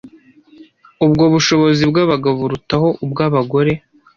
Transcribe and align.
ubwo 1.05 1.23
bushobozi 1.33 1.83
bw’abagabo 1.91 2.35
burutaho 2.41 2.87
ubw’abagore 3.05 3.71